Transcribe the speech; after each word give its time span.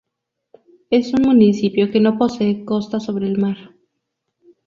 Es 0.89 1.13
un 1.13 1.21
municipio 1.21 1.91
que 1.91 1.99
no 1.99 2.17
posee 2.17 2.65
costa 2.65 2.99
sobre 2.99 3.27
el 3.27 3.37
mar. 3.37 3.57